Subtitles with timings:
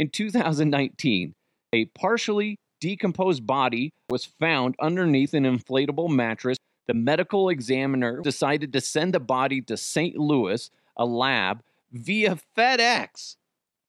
[0.00, 1.34] In 2019,
[1.74, 6.56] a partially decomposed body was found underneath an inflatable mattress.
[6.86, 10.16] The medical examiner decided to send the body to St.
[10.16, 13.36] Louis, a lab, via FedEx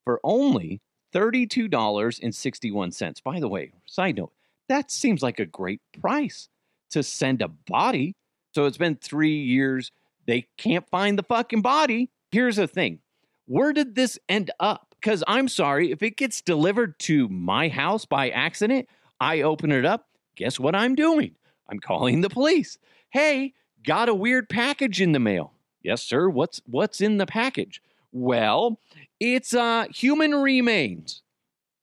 [0.04, 0.82] for only
[1.16, 3.24] $32.61.
[3.24, 4.34] By the way, side note,
[4.68, 6.50] that seems like a great price
[6.90, 8.18] to send a body.
[8.54, 9.94] So it's been three years.
[10.26, 12.10] They can't find the fucking body.
[12.32, 13.00] Here's the thing
[13.46, 14.91] where did this end up?
[15.02, 18.88] Because I'm sorry, if it gets delivered to my house by accident,
[19.20, 20.08] I open it up.
[20.36, 21.36] Guess what I'm doing?
[21.70, 22.78] I'm calling the police.
[23.10, 25.54] Hey, got a weird package in the mail.
[25.84, 26.30] Yes, sir.
[26.30, 27.82] What's what's in the package?
[28.12, 28.80] Well,
[29.20, 31.24] it's uh human remains.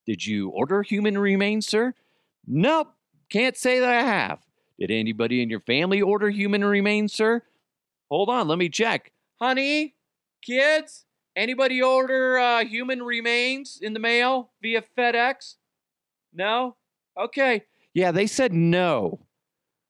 [0.06, 1.94] Did you order human remains, sir?
[2.46, 2.94] Nope.
[3.30, 4.38] Can't say that I have.
[4.78, 7.42] Did anybody in your family order human remains, sir?
[8.10, 9.12] Hold on, let me check.
[9.40, 9.96] Honey,
[10.42, 11.04] kids,
[11.36, 15.56] anybody order uh, human remains in the mail via FedEx?
[16.32, 16.76] No?
[17.18, 17.64] Okay.
[17.94, 19.20] Yeah, they said no.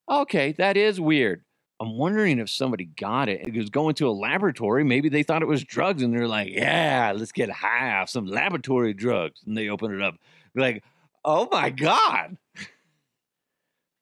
[0.08, 1.45] Okay, that is weird.
[1.80, 3.47] I'm wondering if somebody got it.
[3.47, 4.83] It was going to a laboratory.
[4.83, 8.27] Maybe they thought it was drugs and they're like, yeah, let's get high off some
[8.27, 9.42] laboratory drugs.
[9.47, 10.17] And they open it up.
[10.55, 10.83] Like,
[11.25, 12.36] oh my God.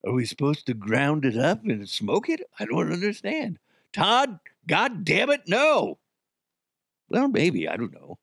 [0.06, 2.40] Are we supposed to ground it up and smoke it?
[2.58, 3.58] I don't understand.
[3.92, 5.98] Todd, God damn it, no.
[7.08, 7.68] Well, maybe.
[7.68, 8.18] I don't know.